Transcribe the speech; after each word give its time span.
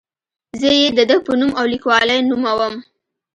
زه 0.61 0.69
یې 0.79 0.87
د 0.97 0.99
ده 1.09 1.17
په 1.25 1.31
نوم 1.39 1.51
او 1.59 1.65
لیکلوالۍ 1.73 2.19
نوموم. 2.29 2.75